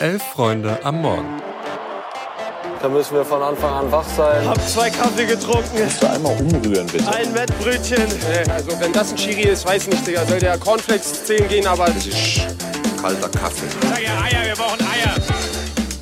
Elf 0.00 0.22
Freunde 0.22 0.78
am 0.84 1.02
Morgen. 1.02 1.42
Da 2.80 2.88
müssen 2.88 3.14
wir 3.14 3.24
von 3.24 3.42
Anfang 3.42 3.72
an 3.72 3.90
wach 3.90 4.04
sein. 4.16 4.48
Hab 4.48 4.60
zwei 4.68 4.90
Kaffee 4.90 5.26
getrunken. 5.26 5.76
Kannst 5.76 6.00
du 6.00 6.08
einmal 6.08 6.36
umrühren, 6.40 6.86
bitte? 6.86 7.08
Ein 7.12 7.34
Wettbrötchen. 7.34 8.04
Nee, 8.06 8.48
also 8.52 8.78
wenn 8.78 8.92
das 8.92 9.10
ein 9.10 9.16
Chiri 9.16 9.48
ist, 9.48 9.66
weiß 9.66 9.88
nicht, 9.88 10.06
Digga. 10.06 10.24
Soll 10.24 10.38
der 10.38 10.56
Cornflakes 10.56 11.24
10 11.24 11.48
gehen, 11.48 11.66
aber... 11.66 11.86
Das 11.86 12.06
ist 12.06 12.42
kalter 13.02 13.28
Kaffee. 13.28 13.66
Sag 13.88 14.00
ja 14.00 14.10
Eier, 14.22 14.46
wir 14.46 14.54
brauchen 14.54 14.80
Eier. 14.82 15.16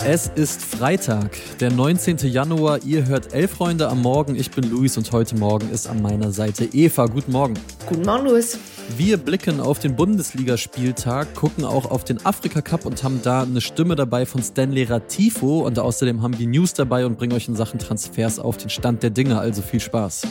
Es 0.05 0.31
ist 0.35 0.63
Freitag, 0.63 1.31
der 1.61 1.73
19. 1.73 2.19
Januar. 2.19 2.81
Ihr 2.85 3.07
hört 3.07 3.33
Elf 3.33 3.53
Freunde 3.53 3.89
am 3.89 4.03
Morgen. 4.03 4.37
Ich 4.37 4.51
bin 4.51 4.71
Luis 4.71 4.99
und 4.99 5.11
heute 5.13 5.37
Morgen 5.37 5.71
ist 5.71 5.89
an 5.89 6.03
meiner 6.03 6.33
Seite 6.33 6.65
Eva. 6.65 7.07
Guten 7.07 7.33
Morgen. 7.33 7.55
Guten 7.89 8.03
Morgen, 8.03 8.27
Luis. 8.27 8.59
Wir 8.95 9.17
blicken 9.17 9.61
auf 9.61 9.79
den 9.79 9.97
Bundesligaspieltag, 9.97 11.35
gucken 11.35 11.65
auch 11.65 11.91
auf 11.91 12.05
den 12.05 12.25
Afrika 12.25 12.61
Cup 12.63 12.87
und 12.87 13.03
haben 13.03 13.21
da 13.23 13.43
eine 13.43 13.61
Stimme 13.61 13.97
dabei 13.97 14.27
von 14.27 14.43
Stanley 14.43 14.85
Ratifo. 14.85 15.67
Und 15.67 15.79
außerdem 15.79 16.23
haben 16.23 16.39
wir 16.39 16.47
News 16.47 16.73
dabei 16.73 17.05
und 17.05 17.19
bringen 17.19 17.33
euch 17.33 17.49
in 17.49 17.57
Sachen 17.57 17.79
Transfers 17.79 18.39
auf 18.39 18.57
den 18.57 18.71
Stand 18.71 19.03
der 19.03 19.11
Dinge. 19.11 19.39
Also 19.39 19.61
viel 19.63 19.81
Spaß. 19.81 20.27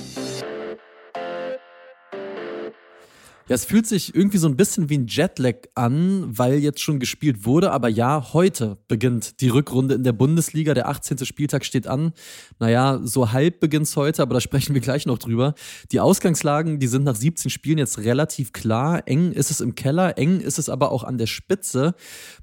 Ja, 3.48 3.54
es 3.54 3.66
fühlt 3.66 3.85
sich 3.85 4.16
irgendwie 4.16 4.40
so 4.40 4.48
ein 4.48 4.58
bisschen 4.58 4.90
wie 4.90 4.98
ein 4.98 5.05
Jetlag 5.05 5.67
an, 5.76 6.36
weil 6.36 6.55
jetzt 6.55 6.81
schon 6.81 6.99
gespielt 6.99 7.45
wurde. 7.45 7.72
Aber 7.72 7.90
ja, 7.90 8.34
heute 8.34 8.80
beginnt 8.88 9.40
die 9.40 9.49
Rückrunde 9.49 9.94
in 9.94 10.03
der 10.03 10.13
Bundesliga. 10.13 10.73
Der 10.73 10.88
18. 10.90 11.20
Spieltag 11.26 11.63
steht 11.63 11.86
an. 11.86 12.13
Naja, 12.58 13.00
so 13.03 13.31
halb 13.34 13.59
beginnt 13.59 13.86
es 13.86 13.95
heute, 13.98 14.23
aber 14.23 14.34
da 14.34 14.41
sprechen 14.41 14.73
wir 14.73 14.81
gleich 14.81 15.05
noch 15.05 15.20
drüber. 15.20 15.53
Die 15.91 16.00
Ausgangslagen, 16.00 16.80
die 16.80 16.88
sind 16.88 17.03
nach 17.03 17.16
17 17.16 17.52
Spielen 17.52 17.77
jetzt 17.77 18.00
relativ 18.00 18.52
klar. 18.52 19.08
Eng 19.08 19.31
ist 19.31 19.52
es 19.52 19.62
im 19.62 19.75
Keller, 19.75 20.17
eng 20.17 20.39
ist 20.39 20.58
es 20.58 20.67
aber 20.67 20.91
auch 20.91 21.03
an 21.03 21.20
der 21.20 21.27
Spitze, 21.27 21.94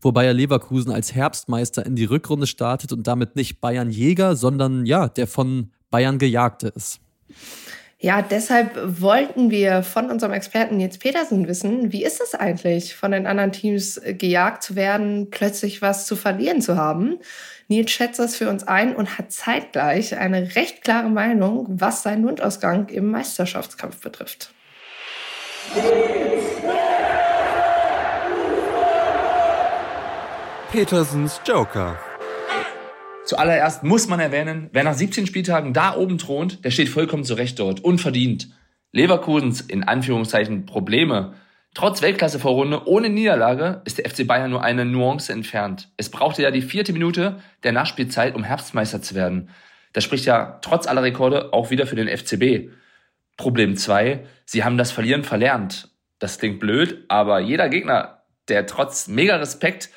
wobei 0.01 0.25
ja 0.25 0.31
Leverkusen 0.31 0.93
als 0.93 1.13
Herbstmeister 1.17 1.85
in 1.85 1.97
die 1.97 2.05
Rückrunde 2.05 2.47
startet 2.47 2.93
und 2.93 3.09
damit 3.09 3.35
nicht 3.35 3.61
Bayern 3.61 3.91
Jäger, 3.91 4.37
sondern 4.37 4.87
ja, 4.87 5.09
der 5.09 5.27
von 5.27 5.73
Bayern 5.91 6.21
Gejagte 6.21 6.69
ist. 6.69 7.01
Ja, 8.05 8.21
deshalb 8.21 9.01
wollten 9.01 9.53
wir 9.53 9.85
von 9.85 10.11
unserem 10.11 10.33
Experten 10.33 10.77
Nils 10.77 10.99
Petersen 10.99 11.47
wissen, 11.47 11.93
wie 11.93 12.05
ist 12.05 12.21
es 12.21 12.35
eigentlich, 12.35 12.97
von 12.97 13.13
den 13.13 13.29
anderen 13.29 13.53
Teams 13.53 14.01
gejagt 14.05 14.65
zu 14.65 14.75
werden, 14.75 15.31
plötzlich 15.31 15.83
was 15.83 16.05
zu 16.05 16.17
verlieren 16.17 16.61
zu 16.61 16.77
haben. 16.77 17.21
Nils 17.69 17.93
schätzt 17.93 18.19
das 18.19 18.35
für 18.35 18.51
uns 18.51 18.67
ein 18.67 18.97
und 18.97 19.19
hat 19.19 19.31
zeitgleich 19.31 20.17
eine 20.19 20.57
recht 20.57 20.83
klare 20.83 21.11
Meinung, 21.11 21.67
was 21.69 22.03
seinen 22.03 22.27
Wundausgang 22.27 22.89
im 22.89 23.09
Meisterschaftskampf 23.09 24.01
betrifft. 24.01 24.53
Petersens 30.73 31.41
Joker. 31.47 32.01
Zuallererst 33.25 33.85
muss 33.85 34.09
man 34.09 34.19
erwähnen, 34.19 34.69
wer 34.73 34.83
nach 34.83 34.95
17 34.95 35.27
Spieltagen 35.27 35.73
da 35.73 35.95
oben 35.95 36.19
thront, 36.19 36.65
der 36.65 36.71
steht 36.71 36.89
vollkommen 36.89 37.25
zurecht 37.25 37.59
dort, 37.59 37.81
unverdient. 37.85 38.49
Leverkusens 38.91 39.61
in 39.61 39.85
Anführungszeichen 39.85 40.67
Probleme. 40.67 41.35
Trotz 41.75 42.03
Weltklasse-Vorrunde 42.03 42.87
ohne 42.87 43.09
Niederlage 43.09 43.81
ist 43.85 43.99
der 43.99 44.11
FC 44.11 44.27
Bayern 44.27 44.51
nur 44.51 44.63
eine 44.63 44.85
Nuance 44.85 45.33
entfernt. 45.33 45.91
Es 45.97 46.11
brauchte 46.11 46.43
ja 46.43 46.51
die 46.51 46.63
vierte 46.63 46.93
Minute 46.93 47.41
der 47.63 47.73
Nachspielzeit, 47.73 48.35
um 48.35 48.45
Herbstmeister 48.45 49.01
zu 49.01 49.15
werden. 49.15 49.49
Das 49.93 50.05
spricht 50.05 50.27
ja 50.27 50.59
trotz 50.61 50.87
aller 50.87 51.03
Rekorde 51.03 51.53
auch 51.53 51.71
wieder 51.71 51.87
für 51.87 51.97
den 51.97 52.09
FCB. 52.09 52.73
Problem 53.37 53.77
zwei: 53.77 54.27
sie 54.45 54.65
haben 54.65 54.77
das 54.77 54.91
Verlieren 54.91 55.25
verlernt. 55.25 55.89
Das 56.19 56.39
klingt 56.39 56.61
blöd, 56.61 57.05
aber 57.09 57.41
jeder 57.41 57.69
Gegner, 57.69 58.25
der 58.49 58.67
trotz 58.67 59.09
mega 59.09 59.37
Respekt 59.37 59.91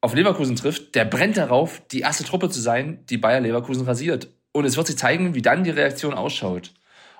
auf 0.00 0.14
Leverkusen 0.14 0.56
trifft, 0.56 0.94
der 0.94 1.04
brennt 1.04 1.36
darauf, 1.36 1.82
die 1.90 2.00
erste 2.00 2.24
Truppe 2.24 2.50
zu 2.50 2.60
sein, 2.60 3.04
die 3.10 3.18
Bayer 3.18 3.40
Leverkusen 3.40 3.84
rasiert. 3.84 4.28
Und 4.52 4.64
es 4.64 4.76
wird 4.76 4.86
sich 4.86 4.98
zeigen, 4.98 5.34
wie 5.34 5.42
dann 5.42 5.64
die 5.64 5.70
Reaktion 5.70 6.14
ausschaut. 6.14 6.72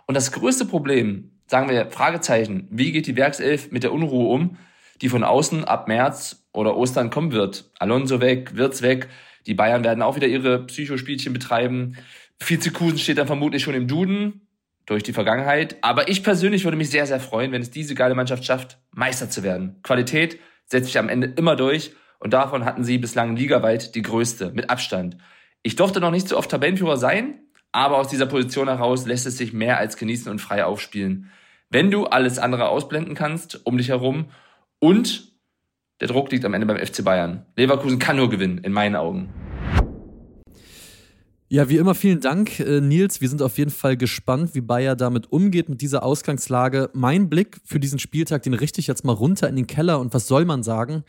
Und 0.07 0.15
das 0.15 0.33
größte 0.33 0.65
Problem, 0.65 1.33
sagen 1.47 1.69
wir 1.69 1.91
Fragezeichen, 1.91 2.69
wie 2.71 2.93
geht 2.93 3.07
die 3.07 3.17
Werkself 3.17 3.71
mit 3.71 3.83
der 3.83 3.93
Unruhe 3.93 4.29
um, 4.29 4.57
die 5.01 5.09
von 5.09 5.25
außen 5.25 5.65
ab 5.65 5.89
März 5.89 6.45
oder 6.53 6.77
Ostern 6.77 7.11
kommen 7.11 7.33
wird? 7.33 7.71
Alonso 7.79 8.21
weg, 8.21 8.57
Wirtz 8.57 8.83
weg, 8.83 9.09
die 9.47 9.55
Bayern 9.55 9.85
werden 9.85 10.03
auch 10.03 10.17
wieder 10.17 10.27
ihre 10.27 10.65
Psychospielchen 10.67 11.33
betreiben. 11.33 11.97
Vizekusen 12.39 12.99
steht 12.99 13.19
dann 13.19 13.27
vermutlich 13.27 13.63
schon 13.63 13.75
im 13.75 13.89
Duden 13.89 14.47
durch 14.87 15.03
die 15.03 15.13
Vergangenheit. 15.13 15.77
Aber 15.83 16.09
ich 16.09 16.23
persönlich 16.23 16.65
würde 16.65 16.77
mich 16.77 16.91
sehr, 16.91 17.07
sehr 17.07 17.21
freuen, 17.21 17.53
wenn 17.53 17.63
es 17.63 17.71
diese 17.71 17.95
geile 17.95 18.15
Mannschaft 18.15 18.45
schafft, 18.45 18.79
Meister 18.93 19.29
zu 19.29 19.43
werden. 19.43 19.81
Qualität 19.83 20.39
setzt 20.67 20.87
sich 20.87 20.99
am 20.99 21.09
Ende 21.09 21.33
immer 21.37 21.57
durch 21.57 21.93
und 22.19 22.33
davon 22.33 22.65
hatten 22.65 22.85
sie 22.85 22.99
bislang 22.99 23.37
ligaweit 23.37 23.95
die 23.95 24.03
größte, 24.03 24.53
mit 24.53 24.71
Abstand. 24.71 25.17
Ich 25.63 25.77
durfte 25.77 26.01
noch 26.01 26.11
nicht 26.11 26.29
so 26.29 26.37
oft 26.37 26.51
Tabellenführer 26.51 26.97
sein, 26.97 27.41
aber 27.73 27.99
aus 27.99 28.09
dieser 28.09 28.27
Position 28.27 28.69
heraus 28.69 29.07
lässt 29.07 29.27
es 29.27 29.39
sich 29.39 29.53
mehr 29.53 29.79
als 29.79 29.97
genießen 29.97 30.31
und 30.31 30.41
frei 30.41 30.65
aufspielen. 30.65 31.31
Wenn 31.71 31.91
du 31.91 32.07
alles 32.07 32.39
andere 32.39 32.69
ausblenden 32.69 33.15
kannst 33.15 33.67
um 33.67 33.77
dich 33.77 33.89
herum 33.89 34.31
und 34.79 35.33
der 36.01 36.09
Druck 36.09 36.31
liegt 36.31 36.45
am 36.45 36.55
Ende 36.55 36.67
beim 36.67 36.79
FC 36.79 37.05
Bayern. 37.05 37.45
Leverkusen 37.57 37.99
kann 37.99 38.17
nur 38.17 38.31
gewinnen, 38.31 38.59
in 38.59 38.73
meinen 38.73 38.95
Augen. 38.95 39.48
Ja, 41.51 41.71
wie 41.71 41.79
immer 41.79 41.95
vielen 41.95 42.21
Dank, 42.21 42.61
äh, 42.61 42.83
Nils. 42.83 43.23
Wir 43.23 43.29
sind 43.31 43.41
auf 43.41 43.57
jeden 43.57 43.71
Fall 43.71 43.97
gespannt, 43.97 44.55
wie 44.55 44.61
Bayer 44.61 44.95
damit 44.97 45.33
umgeht, 45.33 45.71
mit 45.71 45.81
dieser 45.81 46.03
Ausgangslage. 46.03 46.91
Mein 46.93 47.31
Blick 47.31 47.57
für 47.65 47.81
diesen 47.81 47.99
Spieltag, 47.99 48.43
den 48.43 48.53
richte 48.53 48.81
ich 48.81 48.87
jetzt 48.87 49.03
mal 49.03 49.15
runter 49.15 49.49
in 49.49 49.57
den 49.57 49.67
Keller. 49.67 49.99
Und 49.99 50.13
was 50.13 50.27
soll 50.27 50.45
man 50.45 50.63
sagen? 50.63 51.05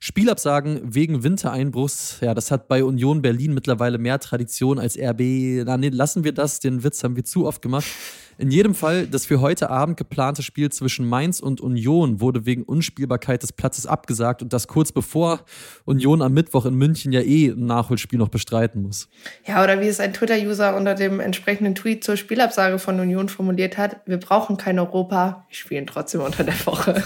Spielabsagen 0.00 0.80
wegen 0.82 1.22
Wintereinbruchs, 1.22 2.18
ja, 2.22 2.34
das 2.34 2.50
hat 2.50 2.66
bei 2.66 2.82
Union 2.82 3.22
Berlin 3.22 3.54
mittlerweile 3.54 3.98
mehr 3.98 4.18
Tradition 4.18 4.80
als 4.80 4.98
RB. 4.98 5.64
Na, 5.64 5.76
nee, 5.76 5.90
lassen 5.90 6.24
wir 6.24 6.32
das, 6.32 6.58
den 6.58 6.82
Witz 6.82 7.04
haben 7.04 7.14
wir 7.14 7.24
zu 7.24 7.46
oft 7.46 7.62
gemacht. 7.62 7.86
In 8.36 8.50
jedem 8.50 8.74
Fall, 8.74 9.06
das 9.06 9.26
für 9.26 9.40
heute 9.40 9.70
Abend 9.70 9.96
geplante 9.96 10.42
Spiel 10.42 10.70
zwischen 10.70 11.08
Mainz 11.08 11.40
und 11.40 11.60
Union 11.60 12.20
wurde 12.20 12.46
wegen 12.46 12.64
Unspielbarkeit 12.64 13.42
des 13.42 13.52
Platzes 13.52 13.86
abgesagt 13.86 14.42
und 14.42 14.52
das 14.52 14.66
kurz 14.66 14.90
bevor 14.90 15.44
Union 15.84 16.20
am 16.20 16.32
Mittwoch 16.32 16.66
in 16.66 16.74
München 16.74 17.12
ja 17.12 17.20
eh 17.20 17.50
ein 17.50 17.66
Nachholspiel 17.66 18.18
noch 18.18 18.28
bestreiten 18.28 18.82
muss. 18.82 19.08
Ja, 19.46 19.62
oder 19.62 19.80
wie 19.80 19.86
es 19.86 20.00
ein 20.00 20.12
Twitter-User 20.12 20.76
unter 20.76 20.94
dem 20.94 21.20
entsprechenden 21.20 21.74
Tweet 21.74 22.02
zur 22.02 22.16
Spielabsage 22.16 22.78
von 22.78 22.98
Union 22.98 23.28
formuliert 23.28 23.78
hat, 23.78 24.00
wir 24.06 24.18
brauchen 24.18 24.56
kein 24.56 24.78
Europa, 24.78 25.44
wir 25.48 25.56
spielen 25.56 25.86
trotzdem 25.86 26.20
unter 26.20 26.42
der 26.42 26.66
Woche. 26.66 27.04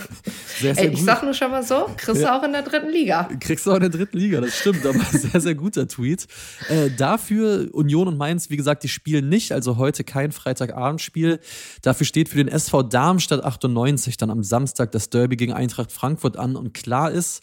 Sehr, 0.59 0.75
sehr 0.75 0.84
Ey, 0.84 0.93
ich 0.93 1.05
sag 1.05 1.22
nur 1.22 1.34
schon 1.34 1.50
mal 1.50 1.62
so, 1.62 1.87
kriegst 1.97 2.22
ja. 2.22 2.28
du 2.28 2.38
auch 2.38 2.43
in 2.43 2.53
der 2.53 2.62
dritten 2.62 2.91
Liga. 2.91 3.28
Kriegst 3.38 3.67
du 3.67 3.72
auch 3.72 3.77
in 3.77 3.83
der 3.83 3.91
dritten 3.91 4.17
Liga, 4.17 4.41
das 4.41 4.56
stimmt, 4.56 4.84
aber 4.87 4.99
sehr, 5.12 5.41
sehr 5.41 5.55
guter 5.55 5.87
Tweet. 5.87 6.27
Äh, 6.69 6.91
dafür 6.97 7.69
Union 7.72 8.09
und 8.09 8.17
Mainz, 8.17 8.50
wie 8.50 8.56
gesagt, 8.56 8.83
die 8.83 8.88
spielen 8.88 9.28
nicht, 9.28 9.53
also 9.53 9.77
heute 9.77 10.05
kein 10.05 10.33
Freitagabendspiel. 10.33 11.18
Spiel. 11.19 11.41
Dafür 11.83 12.06
steht 12.06 12.29
für 12.29 12.37
den 12.37 12.49
SV 12.49 12.84
Darmstadt 12.84 13.43
98 13.45 14.17
dann 14.17 14.31
am 14.31 14.45
Samstag 14.45 14.93
das 14.93 15.11
Derby 15.11 15.37
gegen 15.37 15.53
Eintracht 15.53 15.91
Frankfurt 15.91 16.37
an. 16.37 16.55
Und 16.55 16.75
klar 16.75 17.11
ist, 17.11 17.43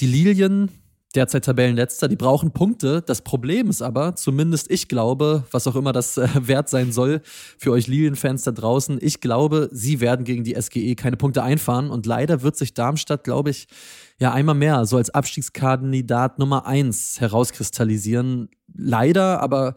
die 0.00 0.06
Lilien, 0.06 0.70
derzeit 1.14 1.44
Tabellenletzter, 1.44 2.08
die 2.08 2.16
brauchen 2.16 2.50
Punkte. 2.50 3.02
Das 3.02 3.22
Problem 3.22 3.70
ist 3.70 3.82
aber, 3.82 4.16
zumindest 4.16 4.68
ich 4.68 4.88
glaube, 4.88 5.44
was 5.52 5.68
auch 5.68 5.76
immer 5.76 5.92
das 5.92 6.16
äh, 6.16 6.28
wert 6.34 6.68
sein 6.68 6.90
soll 6.90 7.20
für 7.56 7.70
euch 7.70 7.86
Lilien-Fans 7.86 8.42
da 8.42 8.50
draußen, 8.50 8.98
ich 9.00 9.20
glaube, 9.20 9.68
sie 9.70 10.00
werden 10.00 10.24
gegen 10.24 10.42
die 10.42 10.60
SGE 10.60 10.96
keine 10.96 11.16
Punkte 11.16 11.44
einfahren. 11.44 11.90
Und 11.90 12.06
leider 12.06 12.42
wird 12.42 12.56
sich 12.56 12.74
Darmstadt, 12.74 13.22
glaube 13.22 13.50
ich, 13.50 13.68
ja 14.18 14.32
einmal 14.32 14.56
mehr 14.56 14.86
so 14.86 14.96
als 14.96 15.10
Abstiegskandidat 15.10 16.40
Nummer 16.40 16.66
eins 16.66 17.20
herauskristallisieren. 17.20 18.48
Leider, 18.76 19.40
aber 19.40 19.76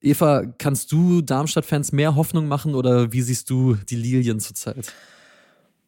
Eva, 0.00 0.44
kannst 0.58 0.92
du 0.92 1.22
Darmstadt-Fans 1.22 1.92
mehr 1.92 2.14
Hoffnung 2.14 2.46
machen 2.46 2.74
oder 2.74 3.12
wie 3.12 3.22
siehst 3.22 3.50
du 3.50 3.74
die 3.74 3.96
Lilien 3.96 4.40
zurzeit? 4.40 4.92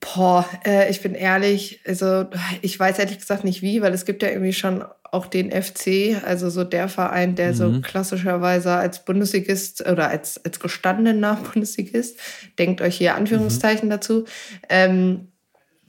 Boah, 0.00 0.46
äh, 0.64 0.90
ich 0.90 1.02
bin 1.02 1.14
ehrlich, 1.14 1.80
also 1.86 2.26
ich 2.62 2.78
weiß 2.78 2.98
ehrlich 2.98 3.18
gesagt 3.18 3.44
nicht 3.44 3.60
wie, 3.60 3.82
weil 3.82 3.92
es 3.92 4.06
gibt 4.06 4.22
ja 4.22 4.30
irgendwie 4.30 4.54
schon 4.54 4.82
auch 5.12 5.26
den 5.26 5.50
FC, 5.50 6.22
also 6.24 6.48
so 6.50 6.64
der 6.64 6.88
Verein, 6.88 7.34
der 7.34 7.48
mhm. 7.48 7.54
so 7.54 7.80
klassischerweise 7.82 8.72
als 8.72 9.04
Bundesligist 9.04 9.86
oder 9.86 10.08
als, 10.08 10.42
als 10.44 10.58
gestandener 10.58 11.34
Bundesligist, 11.52 12.18
denkt 12.58 12.80
euch 12.80 12.96
hier 12.96 13.14
Anführungszeichen 13.14 13.88
mhm. 13.88 13.90
dazu, 13.90 14.24
ähm, 14.68 15.28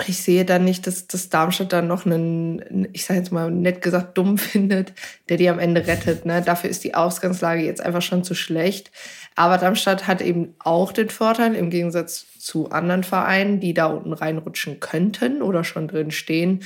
ich 0.07 0.21
sehe 0.21 0.45
dann 0.45 0.65
nicht, 0.65 0.88
dass, 0.88 1.07
dass 1.07 1.30
Darmstadt 1.30 1.74
dann 1.74 1.88
noch 1.88 2.06
einen, 2.06 2.88
ich 2.94 3.06
sage 3.06 3.19
jetzt 3.19 3.31
mal 3.31 3.50
nett 3.51 3.81
gesagt, 3.81 4.18
dumm 4.18 4.38
findet, 4.38 4.94
der 5.30 5.38
die 5.38 5.50
am 5.50 5.59
Ende 5.59 5.88
rettet. 5.88 6.25
Ne? 6.25 6.42
Dafür 6.42 6.69
ist 6.69 6.83
die 6.83 6.95
Ausgangslage 6.95 7.63
jetzt 7.63 7.81
einfach 7.81 8.01
schon 8.01 8.24
zu 8.24 8.36
schlecht. 8.36 8.92
Aber 9.36 9.57
Darmstadt 9.57 10.07
hat 10.07 10.21
eben 10.21 10.56
auch 10.59 10.92
den 10.92 11.09
Vorteil, 11.09 11.56
im 11.56 11.69
Gegensatz 11.69 12.25
zu 12.38 12.71
anderen 12.71 13.03
Vereinen, 13.03 13.59
die 13.59 13.74
da 13.74 13.86
unten 13.86 14.13
reinrutschen 14.13 14.80
könnten 14.80 15.42
oder 15.42 15.63
schon 15.63 15.88
drin 15.88 16.12
stehen, 16.12 16.63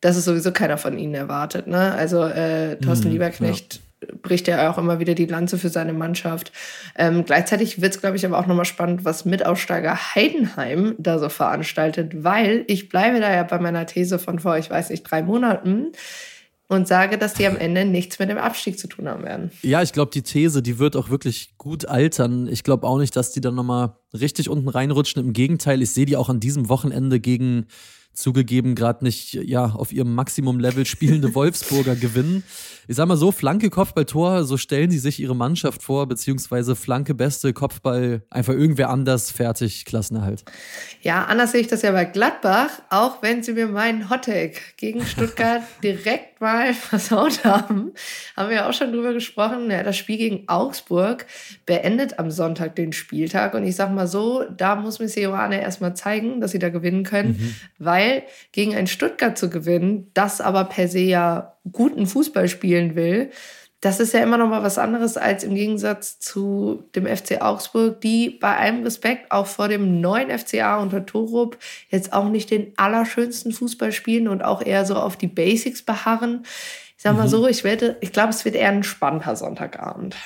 dass 0.00 0.16
es 0.16 0.24
sowieso 0.24 0.52
keiner 0.52 0.78
von 0.78 0.98
ihnen 0.98 1.14
erwartet. 1.14 1.66
Ne? 1.66 1.92
Also 1.94 2.24
äh, 2.24 2.76
Thorsten 2.76 3.08
mhm, 3.08 3.14
Lieberknecht 3.14 3.74
ja 3.74 3.80
bricht 4.26 4.48
er 4.48 4.70
auch 4.70 4.78
immer 4.78 4.98
wieder 4.98 5.14
die 5.14 5.26
Lanze 5.26 5.56
für 5.56 5.68
seine 5.68 5.92
Mannschaft. 5.92 6.52
Ähm, 6.96 7.24
gleichzeitig 7.24 7.80
wird 7.80 7.94
es, 7.94 8.00
glaube 8.00 8.16
ich, 8.16 8.26
aber 8.26 8.38
auch 8.38 8.46
nochmal 8.46 8.64
spannend, 8.64 9.04
was 9.04 9.24
Mitaufsteiger 9.24 9.94
Heidenheim 10.14 10.94
da 10.98 11.18
so 11.18 11.28
veranstaltet, 11.28 12.24
weil 12.24 12.64
ich 12.66 12.88
bleibe 12.88 13.20
da 13.20 13.32
ja 13.32 13.44
bei 13.44 13.58
meiner 13.58 13.86
These 13.86 14.18
von 14.18 14.38
vor, 14.40 14.58
ich 14.58 14.68
weiß 14.68 14.90
nicht, 14.90 15.04
drei 15.04 15.22
Monaten. 15.22 15.92
und 16.68 16.88
sage, 16.88 17.16
dass 17.16 17.34
die 17.34 17.46
am 17.46 17.56
Ende 17.56 17.84
nichts 17.84 18.18
mit 18.18 18.28
dem 18.28 18.38
Abstieg 18.38 18.78
zu 18.78 18.88
tun 18.88 19.08
haben 19.08 19.22
werden. 19.22 19.52
Ja, 19.62 19.82
ich 19.82 19.92
glaube, 19.92 20.10
die 20.12 20.22
These, 20.22 20.62
die 20.62 20.80
wird 20.80 20.96
auch 20.96 21.10
wirklich 21.10 21.56
gut 21.58 21.86
altern. 21.86 22.48
Ich 22.48 22.64
glaube 22.64 22.86
auch 22.86 22.98
nicht, 22.98 23.14
dass 23.14 23.30
die 23.30 23.40
dann 23.40 23.54
nochmal 23.54 23.96
richtig 24.12 24.48
unten 24.48 24.68
reinrutschen. 24.68 25.22
Im 25.22 25.32
Gegenteil, 25.32 25.80
ich 25.80 25.90
sehe 25.90 26.06
die 26.06 26.16
auch 26.16 26.28
an 26.28 26.40
diesem 26.40 26.68
Wochenende 26.68 27.20
gegen 27.20 27.66
zugegeben 28.16 28.74
gerade 28.74 29.04
nicht 29.04 29.34
ja 29.34 29.66
auf 29.66 29.92
ihrem 29.92 30.14
Maximum-Level 30.14 30.86
spielende 30.86 31.34
Wolfsburger 31.34 31.94
gewinnen. 31.96 32.42
Ich 32.88 32.96
sag 32.96 33.08
mal 33.08 33.16
so, 33.16 33.32
Flanke, 33.32 33.68
Kopfball, 33.68 34.04
Tor, 34.04 34.44
so 34.44 34.56
stellen 34.56 34.92
sie 34.92 35.00
sich 35.00 35.18
ihre 35.18 35.34
Mannschaft 35.34 35.82
vor, 35.82 36.06
beziehungsweise 36.06 36.76
Flanke, 36.76 37.14
Beste, 37.14 37.52
Kopfball, 37.52 38.22
einfach 38.30 38.52
irgendwer 38.52 38.90
anders, 38.90 39.32
fertig, 39.32 39.84
Klassenerhalt. 39.86 40.44
Ja, 41.02 41.24
anders 41.24 41.50
sehe 41.50 41.62
ich 41.62 41.66
das 41.66 41.82
ja 41.82 41.90
bei 41.90 42.04
Gladbach, 42.04 42.70
auch 42.90 43.22
wenn 43.22 43.42
sie 43.42 43.54
mir 43.54 43.66
meinen 43.66 44.08
Hottake 44.08 44.60
gegen 44.76 45.04
Stuttgart 45.04 45.62
direkt 45.82 46.40
mal 46.40 46.74
versaut 46.74 47.44
haben. 47.44 47.92
Haben 48.36 48.48
wir 48.50 48.56
ja 48.56 48.68
auch 48.68 48.72
schon 48.72 48.92
drüber 48.92 49.12
gesprochen. 49.12 49.68
Ja, 49.70 49.82
das 49.82 49.96
Spiel 49.96 50.18
gegen 50.18 50.48
Augsburg 50.48 51.26
beendet 51.64 52.20
am 52.20 52.30
Sonntag 52.30 52.76
den 52.76 52.92
Spieltag 52.92 53.54
und 53.54 53.64
ich 53.64 53.74
sag 53.74 53.92
mal 53.92 54.06
so, 54.06 54.44
da 54.56 54.76
muss 54.76 55.00
Miss 55.00 55.16
Johanne 55.16 55.60
erstmal 55.60 55.96
zeigen, 55.96 56.40
dass 56.40 56.52
sie 56.52 56.58
da 56.60 56.68
gewinnen 56.68 57.02
können, 57.02 57.30
mhm. 57.30 57.54
weil 57.78 58.05
weil 58.06 58.22
gegen 58.52 58.74
ein 58.74 58.86
Stuttgart 58.86 59.36
zu 59.36 59.50
gewinnen, 59.50 60.10
das 60.14 60.40
aber 60.40 60.64
per 60.64 60.88
se 60.88 61.00
ja 61.00 61.56
guten 61.70 62.06
Fußball 62.06 62.48
spielen 62.48 62.94
will, 62.94 63.30
das 63.80 64.00
ist 64.00 64.14
ja 64.14 64.20
immer 64.20 64.38
noch 64.38 64.48
mal 64.48 64.62
was 64.62 64.78
anderes 64.78 65.16
als 65.16 65.44
im 65.44 65.54
Gegensatz 65.54 66.18
zu 66.18 66.84
dem 66.94 67.06
FC 67.06 67.42
Augsburg, 67.42 68.00
die 68.00 68.30
bei 68.30 68.56
allem 68.56 68.82
Respekt 68.82 69.30
auch 69.30 69.46
vor 69.46 69.68
dem 69.68 70.00
neuen 70.00 70.36
FCA 70.36 70.78
unter 70.80 71.04
Torup 71.04 71.58
jetzt 71.90 72.12
auch 72.12 72.28
nicht 72.28 72.50
den 72.50 72.72
allerschönsten 72.76 73.52
Fußball 73.52 73.92
spielen 73.92 74.28
und 74.28 74.42
auch 74.42 74.62
eher 74.62 74.86
so 74.86 74.96
auf 74.96 75.16
die 75.16 75.28
Basics 75.28 75.82
beharren. 75.82 76.44
Ich 76.96 77.02
sag 77.02 77.16
mal 77.16 77.26
mhm. 77.26 77.30
so, 77.30 77.46
ich 77.46 77.64
werde, 77.64 77.96
ich 78.00 78.12
glaube, 78.12 78.30
es 78.30 78.44
wird 78.44 78.54
eher 78.54 78.70
ein 78.70 78.82
spannender 78.82 79.36
Sonntagabend. 79.36 80.16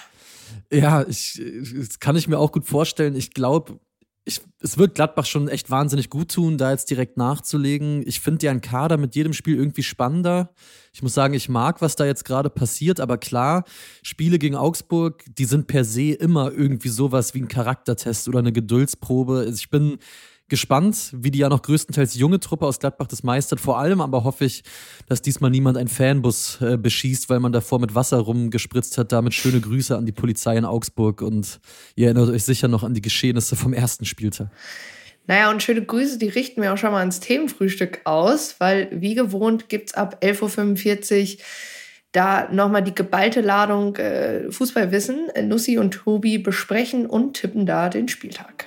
Ja, 0.72 1.04
ich, 1.06 1.42
das 1.74 1.98
kann 1.98 2.14
ich 2.14 2.28
mir 2.28 2.38
auch 2.38 2.52
gut 2.52 2.66
vorstellen. 2.66 3.16
Ich 3.16 3.34
glaube, 3.34 3.80
ich, 4.24 4.40
es 4.60 4.76
wird 4.76 4.94
Gladbach 4.94 5.24
schon 5.24 5.48
echt 5.48 5.70
wahnsinnig 5.70 6.10
gut 6.10 6.32
tun, 6.32 6.58
da 6.58 6.70
jetzt 6.70 6.90
direkt 6.90 7.16
nachzulegen. 7.16 8.06
Ich 8.06 8.20
finde 8.20 8.50
ein 8.50 8.60
Kader 8.60 8.96
mit 8.96 9.14
jedem 9.14 9.32
Spiel 9.32 9.56
irgendwie 9.56 9.82
spannender. 9.82 10.54
Ich 10.92 11.02
muss 11.02 11.14
sagen, 11.14 11.34
ich 11.34 11.48
mag, 11.48 11.80
was 11.80 11.96
da 11.96 12.04
jetzt 12.04 12.24
gerade 12.24 12.50
passiert, 12.50 13.00
aber 13.00 13.16
klar, 13.16 13.64
Spiele 14.02 14.38
gegen 14.38 14.56
Augsburg, 14.56 15.24
die 15.26 15.46
sind 15.46 15.66
per 15.66 15.84
se 15.84 16.12
immer 16.12 16.52
irgendwie 16.52 16.88
sowas 16.90 17.34
wie 17.34 17.40
ein 17.40 17.48
Charaktertest 17.48 18.28
oder 18.28 18.40
eine 18.40 18.52
Geduldsprobe. 18.52 19.50
Ich 19.54 19.70
bin 19.70 19.98
gespannt, 20.50 21.10
wie 21.14 21.30
die 21.30 21.38
ja 21.38 21.48
noch 21.48 21.62
größtenteils 21.62 22.14
junge 22.14 22.40
Truppe 22.40 22.66
aus 22.66 22.78
Gladbach 22.78 23.06
das 23.06 23.22
meistert. 23.22 23.60
Vor 23.60 23.78
allem 23.78 24.00
aber 24.00 24.24
hoffe 24.24 24.44
ich, 24.44 24.62
dass 25.06 25.22
diesmal 25.22 25.50
niemand 25.50 25.78
einen 25.78 25.88
Fanbus 25.88 26.60
äh, 26.60 26.76
beschießt, 26.76 27.30
weil 27.30 27.40
man 27.40 27.52
davor 27.52 27.80
mit 27.80 27.94
Wasser 27.94 28.18
rumgespritzt 28.18 28.98
hat. 28.98 29.12
Damit 29.12 29.32
schöne 29.32 29.60
Grüße 29.60 29.96
an 29.96 30.04
die 30.04 30.12
Polizei 30.12 30.56
in 30.56 30.66
Augsburg 30.66 31.22
und 31.22 31.60
ihr 31.96 32.08
erinnert 32.08 32.28
euch 32.28 32.44
sicher 32.44 32.68
noch 32.68 32.82
an 32.82 32.92
die 32.92 33.02
Geschehnisse 33.02 33.56
vom 33.56 33.72
ersten 33.72 34.04
Spieltag. 34.04 34.50
Naja, 35.26 35.50
und 35.50 35.62
schöne 35.62 35.84
Grüße, 35.84 36.18
die 36.18 36.28
richten 36.28 36.60
wir 36.60 36.72
auch 36.72 36.78
schon 36.78 36.90
mal 36.90 37.00
ans 37.00 37.20
Themenfrühstück 37.20 38.00
aus, 38.04 38.56
weil 38.58 38.88
wie 38.92 39.14
gewohnt 39.14 39.68
gibt 39.68 39.90
es 39.90 39.94
ab 39.94 40.18
11.45 40.22 41.36
Uhr 41.36 41.44
da 42.12 42.48
nochmal 42.50 42.82
die 42.82 42.94
geballte 42.94 43.40
Ladung 43.40 43.96
äh, 43.96 44.50
Fußballwissen. 44.50 45.30
Nussi 45.44 45.78
und 45.78 45.92
Tobi 45.92 46.38
besprechen 46.38 47.06
und 47.06 47.34
tippen 47.34 47.66
da 47.66 47.88
den 47.88 48.08
Spieltag. 48.08 48.59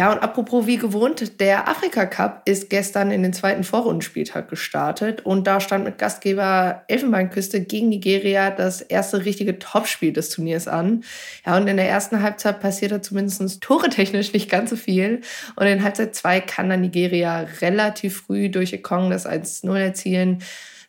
Ja, 0.00 0.10
und 0.10 0.22
apropos 0.22 0.66
wie 0.66 0.78
gewohnt, 0.78 1.40
der 1.40 1.68
Afrika 1.68 2.06
Cup 2.06 2.40
ist 2.46 2.70
gestern 2.70 3.10
in 3.10 3.22
den 3.22 3.34
zweiten 3.34 3.64
Vorrundenspieltag 3.64 4.48
gestartet 4.48 5.26
und 5.26 5.46
da 5.46 5.60
stand 5.60 5.84
mit 5.84 5.98
Gastgeber 5.98 6.84
Elfenbeinküste 6.88 7.60
gegen 7.60 7.90
Nigeria 7.90 8.50
das 8.50 8.80
erste 8.80 9.26
richtige 9.26 9.58
Topspiel 9.58 10.14
des 10.14 10.30
Turniers 10.30 10.68
an. 10.68 11.04
Ja, 11.44 11.58
und 11.58 11.68
in 11.68 11.76
der 11.76 11.86
ersten 11.86 12.22
Halbzeit 12.22 12.60
passierte 12.60 13.02
zumindest 13.02 13.60
tore-technisch 13.60 14.32
nicht 14.32 14.48
ganz 14.48 14.70
so 14.70 14.76
viel 14.76 15.20
und 15.56 15.66
in 15.66 15.84
Halbzeit 15.84 16.14
2 16.14 16.40
kann 16.40 16.70
dann 16.70 16.80
Nigeria 16.80 17.46
relativ 17.60 18.22
früh 18.22 18.48
durch 18.48 18.72
Ekong 18.72 19.10
das 19.10 19.26
1-0 19.26 19.70
erzielen. 19.76 20.42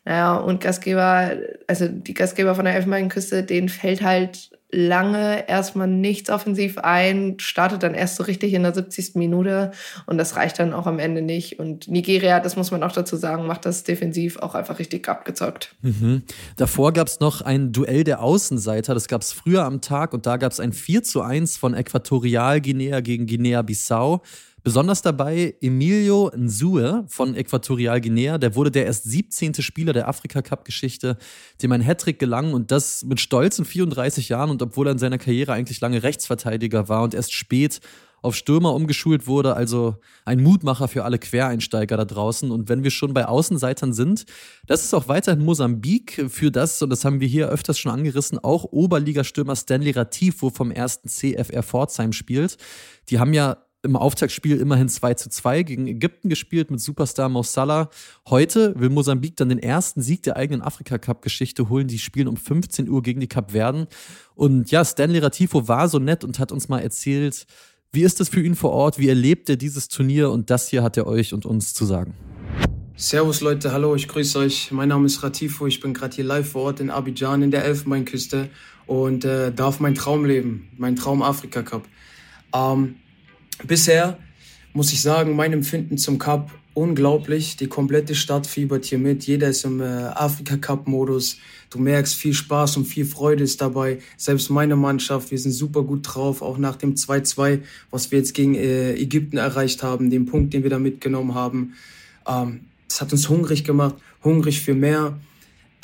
Naja, 0.06 0.36
und 0.36 0.62
Gastgeber, 0.62 1.32
also 1.66 1.86
die 1.86 2.14
Gastgeber 2.14 2.54
von 2.54 2.64
der 2.64 2.76
Elfenbeinküste, 2.76 3.42
denen 3.42 3.68
fällt 3.68 4.00
halt 4.00 4.52
lange 4.74 5.48
erstmal 5.48 5.86
nichts 5.86 6.30
offensiv 6.30 6.78
ein, 6.78 7.36
startet 7.38 7.82
dann 7.82 7.94
erst 7.94 8.16
so 8.16 8.22
richtig 8.24 8.54
in 8.54 8.62
der 8.62 8.74
70. 8.74 9.16
Minute 9.16 9.70
und 10.06 10.16
das 10.16 10.36
reicht 10.36 10.58
dann 10.58 10.72
auch 10.72 10.86
am 10.86 10.98
Ende 10.98 11.20
nicht. 11.20 11.58
Und 11.58 11.88
Nigeria, 11.88 12.40
das 12.40 12.56
muss 12.56 12.70
man 12.70 12.82
auch 12.82 12.92
dazu 12.92 13.16
sagen, 13.16 13.46
macht 13.46 13.66
das 13.66 13.84
defensiv 13.84 14.38
auch 14.38 14.54
einfach 14.54 14.78
richtig 14.78 15.06
abgezockt. 15.08 15.74
Mhm. 15.82 16.22
Davor 16.56 16.92
gab 16.92 17.08
es 17.08 17.20
noch 17.20 17.42
ein 17.42 17.72
Duell 17.72 18.02
der 18.02 18.22
Außenseiter, 18.22 18.94
das 18.94 19.08
gab 19.08 19.20
es 19.20 19.32
früher 19.32 19.64
am 19.64 19.82
Tag 19.82 20.14
und 20.14 20.24
da 20.24 20.38
gab 20.38 20.52
es 20.52 20.58
ein 20.58 20.72
4 20.72 21.02
zu 21.02 21.20
1 21.20 21.58
von 21.58 21.74
Äquatorialguinea 21.74 23.00
gegen 23.00 23.26
Guinea-Bissau. 23.26 24.22
Besonders 24.64 25.02
dabei 25.02 25.56
Emilio 25.60 26.30
Nsue 26.36 27.04
von 27.08 27.34
Äquatorialguinea. 27.34 28.38
Der 28.38 28.54
wurde 28.54 28.70
der 28.70 28.86
erst 28.86 29.04
17. 29.04 29.54
Spieler 29.54 29.92
der 29.92 30.06
Afrika-Cup-Geschichte, 30.06 31.16
dem 31.62 31.72
ein 31.72 31.80
Hattrick 31.80 32.20
gelang 32.20 32.52
und 32.52 32.70
das 32.70 33.02
mit 33.04 33.20
stolzen 33.20 33.64
34 33.64 34.28
Jahren 34.28 34.50
und 34.50 34.62
obwohl 34.62 34.86
er 34.86 34.92
in 34.92 34.98
seiner 34.98 35.18
Karriere 35.18 35.52
eigentlich 35.52 35.80
lange 35.80 36.04
Rechtsverteidiger 36.04 36.88
war 36.88 37.02
und 37.02 37.12
erst 37.12 37.32
spät 37.32 37.80
auf 38.22 38.36
Stürmer 38.36 38.72
umgeschult 38.72 39.26
wurde, 39.26 39.56
also 39.56 39.96
ein 40.24 40.40
Mutmacher 40.40 40.86
für 40.86 41.04
alle 41.04 41.18
Quereinsteiger 41.18 41.96
da 41.96 42.04
draußen. 42.04 42.52
Und 42.52 42.68
wenn 42.68 42.84
wir 42.84 42.92
schon 42.92 43.12
bei 43.12 43.26
Außenseitern 43.26 43.92
sind, 43.92 44.26
das 44.66 44.84
ist 44.84 44.94
auch 44.94 45.08
weiterhin 45.08 45.44
Mosambik 45.44 46.26
für 46.28 46.52
das, 46.52 46.80
und 46.82 46.90
das 46.90 47.04
haben 47.04 47.18
wir 47.18 47.26
hier 47.26 47.48
öfters 47.48 47.80
schon 47.80 47.90
angerissen, 47.90 48.38
auch 48.38 48.64
Oberligastürmer 48.64 49.56
Stanley 49.56 49.90
Ratifo 49.90 50.50
vom 50.50 50.70
ersten 50.70 51.08
CFR 51.08 51.64
Pforzheim 51.64 52.12
spielt. 52.12 52.56
Die 53.08 53.18
haben 53.18 53.34
ja 53.34 53.56
im 53.82 53.96
Auftaktspiel 53.96 54.58
immerhin 54.58 54.88
2 54.88 55.14
zu 55.14 55.28
2 55.28 55.64
gegen 55.64 55.86
Ägypten 55.86 56.28
gespielt 56.28 56.70
mit 56.70 56.80
Superstar 56.80 57.28
Mo 57.28 57.42
Salah. 57.42 57.90
Heute 58.28 58.74
will 58.78 58.90
Mosambik 58.90 59.36
dann 59.36 59.48
den 59.48 59.58
ersten 59.58 60.02
Sieg 60.02 60.22
der 60.22 60.36
eigenen 60.36 60.62
Afrika-Cup-Geschichte 60.62 61.68
holen. 61.68 61.88
Die 61.88 61.98
spielen 61.98 62.28
um 62.28 62.36
15 62.36 62.88
Uhr 62.88 63.02
gegen 63.02 63.20
die 63.20 63.26
Kapverden. 63.26 63.88
Und 64.34 64.70
ja, 64.70 64.84
Stanley 64.84 65.18
Ratifo 65.18 65.66
war 65.66 65.88
so 65.88 65.98
nett 65.98 66.22
und 66.22 66.38
hat 66.38 66.52
uns 66.52 66.68
mal 66.68 66.78
erzählt, 66.78 67.46
wie 67.90 68.02
ist 68.02 68.20
es 68.20 68.28
für 68.28 68.42
ihn 68.42 68.54
vor 68.54 68.70
Ort? 68.70 68.98
Wie 68.98 69.08
erlebt 69.08 69.50
er 69.50 69.56
dieses 69.56 69.88
Turnier? 69.88 70.30
Und 70.30 70.48
das 70.48 70.68
hier 70.68 70.82
hat 70.82 70.96
er 70.96 71.06
euch 71.06 71.34
und 71.34 71.44
uns 71.44 71.74
zu 71.74 71.84
sagen. 71.84 72.14
Servus 72.94 73.40
Leute, 73.40 73.72
hallo, 73.72 73.96
ich 73.96 74.06
grüße 74.06 74.38
euch. 74.38 74.70
Mein 74.70 74.90
Name 74.90 75.06
ist 75.06 75.22
Ratifo, 75.22 75.66
ich 75.66 75.80
bin 75.80 75.92
gerade 75.92 76.14
hier 76.14 76.24
live 76.24 76.52
vor 76.52 76.62
Ort 76.62 76.80
in 76.80 76.88
Abidjan 76.88 77.42
in 77.42 77.50
der 77.50 77.64
Elfenbeinküste 77.64 78.48
und 78.86 79.24
äh, 79.24 79.50
darf 79.52 79.80
mein 79.80 79.94
Traum 79.94 80.24
leben, 80.24 80.68
mein 80.76 80.94
Traum 80.94 81.20
Afrika 81.22 81.62
Cup. 81.62 81.82
Ähm, 82.54 82.96
Bisher 83.64 84.18
muss 84.72 84.92
ich 84.92 85.02
sagen, 85.02 85.36
mein 85.36 85.52
Empfinden 85.52 85.98
zum 85.98 86.18
Cup 86.18 86.50
unglaublich. 86.74 87.56
Die 87.56 87.66
komplette 87.66 88.14
Stadt 88.14 88.46
fiebert 88.46 88.84
hier 88.84 88.98
mit. 88.98 89.24
Jeder 89.24 89.48
ist 89.48 89.64
im 89.64 89.80
äh, 89.80 89.84
Afrika-Cup-Modus. 89.84 91.38
Du 91.70 91.78
merkst, 91.78 92.14
viel 92.14 92.32
Spaß 92.32 92.78
und 92.78 92.86
viel 92.86 93.04
Freude 93.04 93.44
ist 93.44 93.60
dabei. 93.60 93.98
Selbst 94.16 94.50
meine 94.50 94.76
Mannschaft, 94.76 95.30
wir 95.30 95.38
sind 95.38 95.52
super 95.52 95.82
gut 95.82 96.00
drauf, 96.02 96.42
auch 96.42 96.58
nach 96.58 96.76
dem 96.76 96.94
2-2, 96.94 97.60
was 97.90 98.10
wir 98.10 98.18
jetzt 98.18 98.34
gegen 98.34 98.54
äh, 98.54 98.94
Ägypten 98.94 99.36
erreicht 99.36 99.82
haben, 99.82 100.10
den 100.10 100.26
Punkt, 100.26 100.54
den 100.54 100.62
wir 100.62 100.70
da 100.70 100.78
mitgenommen 100.78 101.34
haben. 101.34 101.74
Ähm, 102.26 102.60
das 102.88 103.00
hat 103.00 103.12
uns 103.12 103.28
hungrig 103.28 103.64
gemacht, 103.64 103.96
hungrig 104.22 104.60
für 104.60 104.74
mehr. 104.74 105.18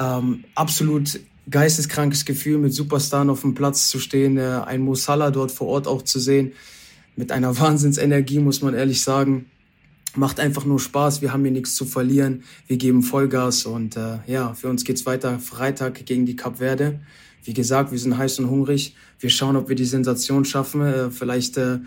Ähm, 0.01 0.45
absolut 0.55 1.21
geisteskrankes 1.51 2.25
Gefühl, 2.25 2.59
mit 2.59 2.75
Superstars 2.75 3.29
auf 3.29 3.41
dem 3.41 3.55
Platz 3.55 3.89
zu 3.89 3.99
stehen, 3.99 4.37
äh, 4.37 4.61
ein 4.67 4.83
Mo 4.83 4.95
Salah 4.95 5.31
dort 5.31 5.51
vor 5.51 5.69
Ort 5.69 5.87
auch 5.87 6.03
zu 6.03 6.19
sehen 6.19 6.53
mit 7.19 7.33
einer 7.33 7.59
Wahnsinnsenergie, 7.61 8.39
muss 8.39 8.63
man 8.63 8.73
ehrlich 8.73 9.03
sagen. 9.03 9.47
Macht 10.17 10.41
einfach 10.41 10.65
nur 10.65 10.81
Spaß. 10.81 11.21
Wir 11.21 11.35
haben 11.35 11.43
hier 11.43 11.53
nichts 11.53 11.75
zu 11.75 11.85
verlieren. 11.85 12.45
Wir 12.67 12.79
geben 12.79 13.03
Vollgas 13.03 13.67
und 13.67 13.97
äh, 13.97 14.19
ja, 14.27 14.55
für 14.55 14.69
uns 14.69 14.85
geht's 14.85 15.05
weiter 15.05 15.39
Freitag 15.39 16.07
gegen 16.07 16.25
die 16.25 16.35
Cap 16.35 16.59
Verde. 16.59 17.01
Wie 17.45 17.53
gesagt, 17.53 17.93
wir 17.93 17.99
sind 17.99 18.17
heiß 18.17 18.39
und 18.39 18.49
hungrig. 18.49 18.95
Wir 19.21 19.31
schauen, 19.31 19.57
ob 19.57 19.69
wir 19.69 19.77
die 19.77 19.85
Sensation 19.85 20.45
schaffen, 20.45 20.81
äh, 20.81 21.11
vielleicht 21.11 21.59
äh, 21.59 21.81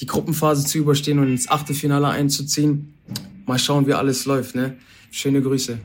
die 0.00 0.06
Gruppenphase 0.06 0.64
zu 0.64 0.78
überstehen 0.78 1.18
und 1.18 1.28
ins 1.28 1.48
Achtelfinale 1.48 2.08
einzuziehen. 2.08 2.94
Mal 3.44 3.58
schauen, 3.58 3.86
wie 3.86 3.94
alles 3.94 4.24
läuft. 4.24 4.54
Ne? 4.54 4.76
Schöne 5.10 5.42
Grüße. 5.42 5.78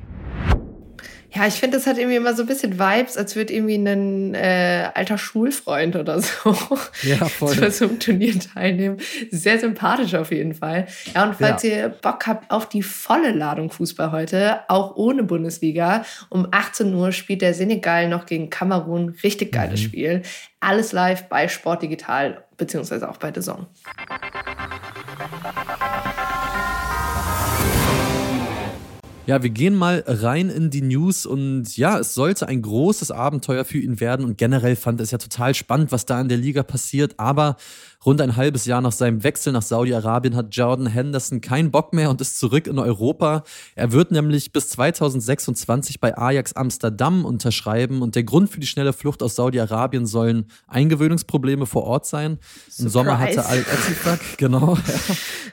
Ja, 1.34 1.48
ich 1.48 1.54
finde, 1.54 1.78
das 1.78 1.88
hat 1.88 1.98
irgendwie 1.98 2.18
immer 2.18 2.36
so 2.36 2.44
ein 2.44 2.48
bisschen 2.48 2.78
Vibes, 2.78 3.16
als 3.16 3.38
würde 3.38 3.54
irgendwie 3.54 3.76
ein 3.76 4.34
äh, 4.34 4.90
alter 4.94 5.18
Schulfreund 5.18 5.96
oder 5.96 6.20
so 6.20 6.56
ja, 7.04 7.26
voll. 7.26 7.56
zu 7.56 7.72
so 7.72 7.86
einem 7.86 8.00
Turnier 8.00 8.38
teilnehmen. 8.38 8.98
Sehr 9.30 9.58
sympathisch 9.58 10.14
auf 10.16 10.32
jeden 10.32 10.54
Fall. 10.54 10.88
Ja, 11.16 11.24
und 11.24 11.36
falls 11.36 11.64
ja. 11.64 11.70
ihr 11.70 11.90
Bock 11.90 12.28
habt 12.28 12.52
auf 12.52 12.68
die 12.68 12.84
volle 12.84 13.32
Ladung 13.32 13.72
Fußball 13.72 14.12
heute, 14.12 14.60
auch 14.68 14.98
ohne 14.98 15.24
Bundesliga, 15.24 16.04
um 16.30 16.48
18 16.52 16.94
Uhr 16.94 17.14
spielt 17.14 17.42
der 17.42 17.54
Senegal 17.54 18.10
noch 18.10 18.26
gegen 18.26 18.50
Kamerun. 18.50 19.16
Richtig 19.24 19.54
geiles 19.54 19.80
mhm. 19.80 19.86
Spiel. 19.86 20.22
Alles 20.60 20.92
live 20.92 21.30
bei 21.30 21.48
Sport 21.48 21.84
Digital, 21.84 22.44
beziehungsweise 22.58 23.10
auch 23.10 23.18
bei 23.18 23.32
The 23.34 23.42
Song. 23.42 23.68
Ja, 29.32 29.42
wir 29.44 29.50
gehen 29.50 29.76
mal 29.76 30.04
rein 30.06 30.50
in 30.50 30.72
die 30.72 30.82
News 30.82 31.26
und 31.26 31.78
ja, 31.78 31.98
es 32.00 32.14
sollte 32.14 32.50
ein 32.50 32.62
großes 32.62 33.12
Abenteuer 33.12 33.64
für 33.64 33.78
ihn 33.78 34.02
werden 34.02 34.26
und 34.26 34.38
generell 34.38 34.76
fand 34.76 35.00
es 35.00 35.12
ja 35.12 35.20
total 35.20 35.56
spannend, 35.56 35.94
was 35.94 36.06
da 36.06 36.20
in 36.20 36.28
der 36.28 36.38
Liga 36.38 36.64
passiert, 36.64 37.14
aber 37.16 37.56
Rund 38.04 38.20
ein 38.20 38.36
halbes 38.36 38.66
Jahr 38.66 38.82
nach 38.82 38.92
seinem 38.92 39.24
Wechsel 39.24 39.54
nach 39.54 39.62
Saudi-Arabien 39.62 40.36
hat 40.36 40.56
Jordan 40.56 40.88
Henderson 40.88 41.40
keinen 41.40 41.70
Bock 41.70 41.94
mehr 41.94 42.10
und 42.10 42.20
ist 42.20 42.40
zurück 42.40 42.66
in 42.66 42.80
Europa. 42.80 43.44
Er 43.76 43.92
wird 43.92 44.10
nämlich 44.10 44.52
bis 44.52 44.70
2026 44.70 46.00
bei 46.00 46.18
Ajax 46.18 46.54
Amsterdam 46.54 47.26
unterschreiben 47.26 48.02
und 48.02 48.16
der 48.16 48.24
Grund 48.24 48.50
für 48.50 48.60
die 48.60 48.66
schnelle 48.66 48.94
Flucht 48.94 49.22
aus 49.22 49.36
Saudi-Arabien 49.36 50.08
sollen 50.08 50.46
Eingewöhnungsprobleme 50.68 51.68
vor 51.68 51.84
Ort 51.84 52.08
sein. 52.08 52.40
Im 52.80 52.90
Sommer 52.90 53.20
hatte 53.20 53.46
Al-Etifak, 53.46 54.20
genau, 54.38 54.80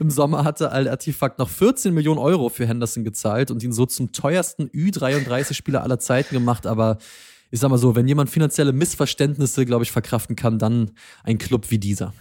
im 0.00 0.10
Sommer 0.10 0.44
hatte 0.44 0.72
Al-Etifak 0.72 1.38
noch 1.38 1.50
14 1.50 1.92
Millionen 1.92 2.18
Euro 2.18 2.48
für 2.48 2.66
Henderson 2.66 3.04
gezahlt 3.04 3.50
und 3.50 3.62
ihn 3.62 3.72
so 3.72 3.84
zum 3.84 4.12
teuersten 4.12 4.70
Ü33-Spieler 4.70 5.82
aller 5.82 5.98
Zeiten 5.98 6.34
gemacht, 6.34 6.66
aber 6.66 6.96
ich 7.50 7.60
sag 7.60 7.70
mal 7.70 7.78
so, 7.78 7.96
wenn 7.96 8.06
jemand 8.06 8.30
finanzielle 8.30 8.72
Missverständnisse, 8.72 9.64
glaube 9.64 9.84
ich, 9.84 9.92
verkraften 9.92 10.36
kann, 10.36 10.58
dann 10.58 10.90
ein 11.24 11.38
Club 11.38 11.70
wie 11.70 11.78
dieser. 11.78 12.12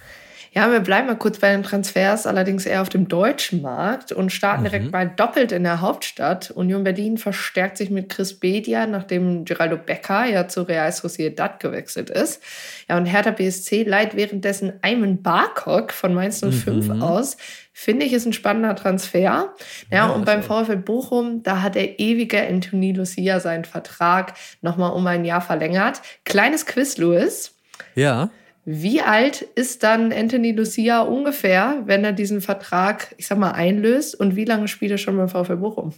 Ja, 0.53 0.71
wir 0.71 0.79
bleiben 0.79 1.07
mal 1.07 1.15
kurz 1.15 1.37
bei 1.37 1.51
den 1.51 1.61
Transfers, 1.61 2.25
allerdings 2.25 2.65
eher 2.65 2.81
auf 2.81 2.89
dem 2.89 3.07
deutschen 3.07 3.61
Markt 3.61 4.11
und 4.11 4.31
starten 4.31 4.61
mhm. 4.61 4.65
direkt 4.65 4.91
mal 4.91 5.07
doppelt 5.07 5.51
in 5.51 5.63
der 5.63 5.81
Hauptstadt. 5.81 6.51
Union 6.51 6.83
Berlin 6.83 7.17
verstärkt 7.17 7.77
sich 7.77 7.89
mit 7.89 8.09
Chris 8.09 8.39
Bedia, 8.39 8.87
nachdem 8.87 9.45
Geraldo 9.45 9.77
Becker 9.77 10.25
ja 10.25 10.47
zu 10.47 10.63
Real 10.63 10.91
Sociedad 10.91 11.59
gewechselt 11.59 12.09
ist. 12.09 12.41
Ja, 12.89 12.97
und 12.97 13.05
Hertha 13.05 13.31
BSC 13.31 13.83
leiht 13.83 14.15
währenddessen 14.15 14.73
Ayman 14.81 15.21
Barkok 15.21 15.91
von 15.91 16.13
Mainz 16.13 16.39
05 16.39 16.87
mhm. 16.87 17.01
aus. 17.03 17.37
Finde 17.79 18.07
ich, 18.07 18.13
ist 18.13 18.25
ein 18.25 18.33
spannender 18.33 18.75
Transfer. 18.75 19.19
Ja, 19.19 19.53
ja 19.91 20.07
und 20.07 20.25
beim 20.25 20.41
VfL 20.41 20.77
Bochum, 20.77 21.43
da 21.43 21.61
hat 21.61 21.75
der 21.75 21.99
ewige 21.99 22.41
Anthony 22.41 22.91
Lucia 22.91 23.39
seinen 23.39 23.65
Vertrag 23.65 24.33
nochmal 24.63 24.93
um 24.93 25.05
ein 25.05 25.25
Jahr 25.25 25.41
verlängert. 25.41 26.01
Kleines 26.25 26.65
Quiz, 26.65 26.97
Louis. 26.97 27.53
Ja. 27.93 28.31
Wie 28.65 29.01
alt 29.03 29.43
ist 29.43 29.83
dann 29.83 30.11
Anthony 30.11 30.53
Lucia 30.53 31.01
ungefähr, 31.01 31.83
wenn 31.85 32.03
er 32.03 32.13
diesen 32.13 32.41
Vertrag, 32.41 33.13
ich 33.17 33.27
sag 33.27 33.37
mal, 33.37 33.51
einlöst? 33.51 34.19
Und 34.19 34.35
wie 34.35 34.45
lange 34.45 34.67
spielt 34.67 34.93
er 34.93 34.97
schon 34.97 35.15
beim 35.15 35.29
VfL 35.29 35.57
Bochum? 35.57 35.93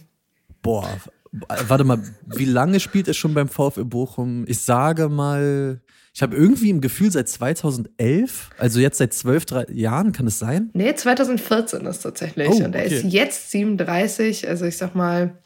Boah, 0.60 0.86
warte 1.66 1.84
mal, 1.84 2.02
wie 2.26 2.44
lange 2.44 2.78
spielt 2.80 3.08
er 3.08 3.14
schon 3.14 3.32
beim 3.32 3.48
VfL 3.48 3.86
Bochum? 3.86 4.44
Ich 4.46 4.60
sage 4.60 5.08
mal, 5.08 5.80
ich 6.12 6.22
habe 6.22 6.36
irgendwie 6.36 6.70
im 6.70 6.80
Gefühl 6.80 7.10
seit 7.10 7.28
2011, 7.28 8.50
also 8.58 8.80
jetzt 8.80 8.98
seit 8.98 9.14
zwölf 9.14 9.44
Jahren, 9.72 10.12
kann 10.12 10.26
es 10.26 10.38
sein? 10.38 10.70
Nee, 10.72 10.94
2014 10.94 11.86
ist 11.86 12.00
tatsächlich. 12.00 12.48
Oh, 12.48 12.64
Und 12.64 12.74
er 12.74 12.84
ist 12.84 13.04
jetzt 13.04 13.50
37, 13.52 14.48
also 14.48 14.64
ich 14.64 14.76
sag 14.76 14.94
mal, 14.94 15.38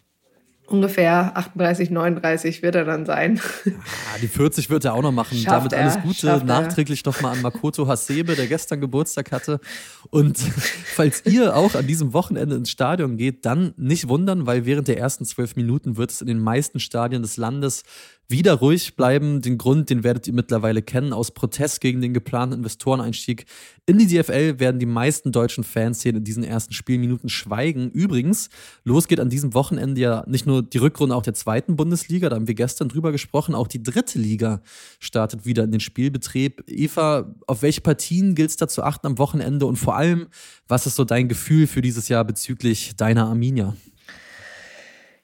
ungefähr 0.66 1.36
38, 1.36 1.90
39 1.90 2.62
wird 2.62 2.74
er 2.74 2.84
dann 2.84 3.04
sein. 3.04 3.40
Ah, 3.66 4.18
die 4.22 4.28
40 4.28 4.70
wird 4.70 4.84
er 4.84 4.94
auch 4.94 5.02
noch 5.02 5.12
machen. 5.12 5.36
Schafft 5.36 5.72
Damit 5.72 5.74
alles 5.74 6.02
Gute 6.02 6.42
nachträglich 6.44 7.04
nochmal 7.04 7.36
an 7.36 7.42
Makoto 7.42 7.86
Hasebe, 7.86 8.34
der 8.34 8.46
gestern 8.46 8.80
Geburtstag 8.80 9.32
hatte. 9.32 9.60
Und 10.10 10.38
falls 10.84 11.26
ihr 11.26 11.54
auch 11.54 11.74
an 11.74 11.86
diesem 11.86 12.12
Wochenende 12.12 12.56
ins 12.56 12.70
Stadion 12.70 13.16
geht, 13.16 13.44
dann 13.44 13.74
nicht 13.76 14.08
wundern, 14.08 14.46
weil 14.46 14.64
während 14.64 14.88
der 14.88 14.98
ersten 14.98 15.26
zwölf 15.26 15.56
Minuten 15.56 15.96
wird 15.96 16.10
es 16.10 16.20
in 16.20 16.26
den 16.26 16.38
meisten 16.38 16.80
Stadien 16.80 17.22
des 17.22 17.36
Landes 17.36 17.82
wieder 18.28 18.54
ruhig 18.54 18.96
bleiben. 18.96 19.40
Den 19.42 19.58
Grund, 19.58 19.90
den 19.90 20.04
werdet 20.04 20.26
ihr 20.26 20.32
mittlerweile 20.32 20.82
kennen. 20.82 21.12
Aus 21.12 21.32
Protest 21.32 21.80
gegen 21.80 22.00
den 22.00 22.14
geplanten 22.14 22.56
Investoreneinstieg 22.56 23.46
in 23.86 23.98
die 23.98 24.06
DFL 24.06 24.58
werden 24.58 24.78
die 24.78 24.86
meisten 24.86 25.30
deutschen 25.30 25.62
Fans 25.62 26.00
hier 26.00 26.14
in 26.14 26.24
diesen 26.24 26.42
ersten 26.42 26.72
Spielminuten 26.72 27.28
schweigen. 27.28 27.90
Übrigens, 27.90 28.48
los 28.82 29.08
geht 29.08 29.20
an 29.20 29.28
diesem 29.28 29.52
Wochenende 29.52 30.00
ja 30.00 30.24
nicht 30.26 30.46
nur 30.46 30.62
die 30.62 30.78
Rückrunde 30.78 31.14
auch 31.14 31.22
der 31.22 31.34
zweiten 31.34 31.76
Bundesliga, 31.76 32.30
da 32.30 32.36
haben 32.36 32.48
wir 32.48 32.54
gestern 32.54 32.88
drüber 32.88 33.12
gesprochen, 33.12 33.54
auch 33.54 33.68
die 33.68 33.82
dritte 33.82 34.18
Liga 34.18 34.62
startet 35.00 35.44
wieder 35.44 35.64
in 35.64 35.70
den 35.70 35.80
Spielbetrieb. 35.80 36.64
Eva, 36.66 37.34
auf 37.46 37.60
welche 37.60 37.82
Partien 37.82 38.34
gilt 38.34 38.50
es 38.50 38.56
da 38.56 38.68
zu 38.68 38.82
achten 38.82 39.06
am 39.06 39.18
Wochenende 39.18 39.66
und 39.66 39.76
vor 39.76 39.96
allem, 39.96 40.28
was 40.66 40.86
ist 40.86 40.96
so 40.96 41.04
dein 41.04 41.28
Gefühl 41.28 41.66
für 41.66 41.82
dieses 41.82 42.08
Jahr 42.08 42.24
bezüglich 42.24 42.96
deiner 42.96 43.26
Arminia? 43.26 43.76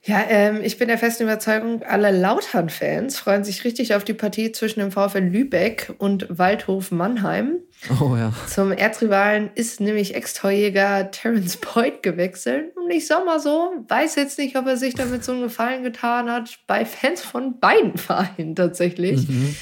Ja, 0.02 0.24
ähm, 0.28 0.60
ich 0.62 0.78
bin 0.78 0.88
der 0.88 0.96
festen 0.96 1.24
Überzeugung, 1.24 1.82
alle 1.82 2.10
Lautern-Fans 2.10 3.18
freuen 3.18 3.44
sich 3.44 3.64
richtig 3.64 3.94
auf 3.94 4.02
die 4.02 4.14
Partie 4.14 4.50
zwischen 4.50 4.80
dem 4.80 4.90
VfL 4.92 5.18
Lübeck 5.18 5.92
und 5.98 6.26
Waldhof 6.30 6.90
Mannheim. 6.90 7.58
Oh 8.00 8.16
ja. 8.16 8.32
Zum 8.48 8.72
Erzrivalen 8.72 9.50
ist 9.54 9.80
nämlich 9.80 10.14
Ex-Torjäger 10.14 11.10
Terence 11.10 11.58
Boyd 11.58 12.02
gewechselt. 12.02 12.74
Und 12.76 12.90
ich 12.90 13.06
sag 13.06 13.26
mal 13.26 13.40
so, 13.40 13.72
weiß 13.88 14.14
jetzt 14.16 14.38
nicht, 14.38 14.56
ob 14.56 14.66
er 14.66 14.78
sich 14.78 14.94
damit 14.94 15.22
so 15.22 15.32
einen 15.32 15.42
Gefallen 15.42 15.82
getan 15.82 16.30
hat, 16.30 16.58
bei 16.66 16.86
Fans 16.86 17.20
von 17.20 17.60
beiden 17.60 17.98
Vereinen 17.98 18.54
tatsächlich. 18.56 19.28
Mhm. 19.28 19.54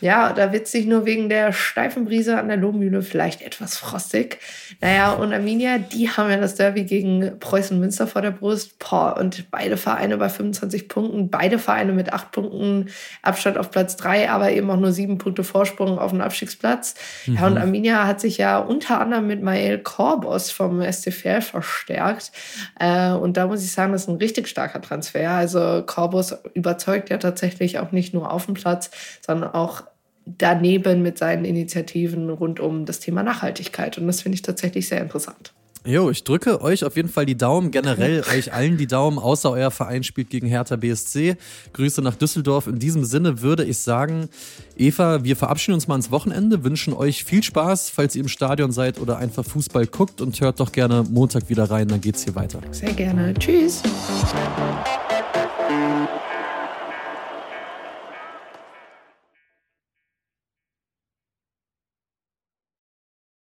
Ja, 0.00 0.32
da 0.32 0.52
wird 0.52 0.66
sich 0.66 0.86
nur 0.86 1.04
wegen 1.04 1.28
der 1.28 1.52
steifen 1.52 2.04
Brise 2.04 2.38
an 2.38 2.48
der 2.48 2.56
Lohmühle 2.56 3.02
vielleicht 3.02 3.42
etwas 3.42 3.76
frostig. 3.76 4.38
Naja, 4.80 5.12
und 5.12 5.32
Arminia, 5.32 5.78
die 5.78 6.08
haben 6.08 6.30
ja 6.30 6.38
das 6.38 6.54
Derby 6.54 6.84
gegen 6.84 7.38
Preußen 7.38 7.78
Münster 7.78 8.06
vor 8.06 8.22
der 8.22 8.30
Brust. 8.30 8.78
Boah, 8.78 9.16
und 9.18 9.50
beide 9.50 9.76
Vereine 9.76 10.16
bei 10.16 10.28
25 10.28 10.88
Punkten, 10.88 11.30
beide 11.30 11.58
Vereine 11.58 11.92
mit 11.92 12.12
acht 12.12 12.32
Punkten 12.32 12.88
Abstand 13.22 13.58
auf 13.58 13.70
Platz 13.70 13.96
drei, 13.96 14.30
aber 14.30 14.52
eben 14.52 14.70
auch 14.70 14.78
nur 14.78 14.92
sieben 14.92 15.18
Punkte 15.18 15.44
Vorsprung 15.44 15.98
auf 15.98 16.12
den 16.12 16.22
Abstiegsplatz. 16.22 16.94
Mhm. 17.26 17.34
Ja, 17.34 17.46
und 17.46 17.58
Arminia 17.58 18.06
hat 18.06 18.20
sich 18.20 18.38
ja 18.38 18.58
unter 18.58 19.00
anderem 19.00 19.26
mit 19.26 19.42
Mael 19.42 19.78
Korbos 19.78 20.50
vom 20.50 20.82
STFL 20.82 21.42
verstärkt. 21.42 22.32
Äh, 22.78 23.12
und 23.12 23.36
da 23.36 23.46
muss 23.46 23.62
ich 23.62 23.72
sagen, 23.72 23.92
das 23.92 24.02
ist 24.02 24.08
ein 24.08 24.16
richtig 24.16 24.48
starker 24.48 24.80
Transfer. 24.80 25.30
Also 25.30 25.82
Korbos 25.84 26.34
überzeugt 26.54 27.10
ja 27.10 27.18
tatsächlich 27.18 27.78
auch 27.78 27.92
nicht 27.92 28.14
nur 28.14 28.32
auf 28.32 28.46
dem 28.46 28.54
Platz, 28.54 28.90
sondern 29.20 29.52
auch 29.52 29.89
daneben 30.38 31.02
mit 31.02 31.18
seinen 31.18 31.44
Initiativen 31.44 32.30
rund 32.30 32.60
um 32.60 32.86
das 32.86 33.00
Thema 33.00 33.22
Nachhaltigkeit. 33.22 33.98
Und 33.98 34.06
das 34.06 34.22
finde 34.22 34.36
ich 34.36 34.42
tatsächlich 34.42 34.88
sehr 34.88 35.00
interessant. 35.00 35.52
Jo, 35.86 36.10
ich 36.10 36.24
drücke 36.24 36.60
euch 36.60 36.84
auf 36.84 36.96
jeden 36.96 37.08
Fall 37.08 37.24
die 37.24 37.38
Daumen, 37.38 37.70
generell 37.70 38.22
euch 38.34 38.52
allen 38.52 38.76
die 38.76 38.86
Daumen, 38.86 39.18
außer 39.18 39.50
euer 39.50 39.70
Verein 39.70 40.02
spielt 40.02 40.28
gegen 40.28 40.46
Hertha 40.46 40.76
BSC. 40.76 41.36
Grüße 41.72 42.02
nach 42.02 42.16
Düsseldorf. 42.16 42.66
In 42.66 42.78
diesem 42.78 43.04
Sinne 43.04 43.40
würde 43.40 43.64
ich 43.64 43.78
sagen, 43.78 44.28
Eva, 44.76 45.24
wir 45.24 45.36
verabschieden 45.36 45.74
uns 45.74 45.88
mal 45.88 45.96
ins 45.96 46.10
Wochenende, 46.10 46.64
wünschen 46.64 46.92
euch 46.92 47.24
viel 47.24 47.42
Spaß, 47.42 47.88
falls 47.88 48.14
ihr 48.14 48.22
im 48.22 48.28
Stadion 48.28 48.72
seid 48.72 49.00
oder 49.00 49.16
einfach 49.16 49.44
Fußball 49.44 49.86
guckt 49.86 50.20
und 50.20 50.38
hört 50.40 50.60
doch 50.60 50.72
gerne 50.72 51.02
Montag 51.02 51.48
wieder 51.48 51.70
rein, 51.70 51.88
dann 51.88 52.02
geht's 52.02 52.24
hier 52.24 52.34
weiter. 52.34 52.60
Sehr 52.72 52.92
gerne. 52.92 53.32
Tschüss. 53.34 53.82